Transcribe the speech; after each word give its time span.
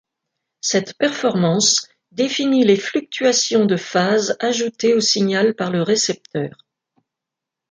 Cette 0.61 0.97
performance 0.97 1.87
définit 2.11 2.65
les 2.65 2.75
fluctuations 2.75 3.65
de 3.67 3.77
phase 3.77 4.35
ajoutées 4.39 4.95
au 4.95 4.99
signal 4.99 5.53
par 5.53 5.69
le 5.69 5.83
récepteur. 5.83 6.65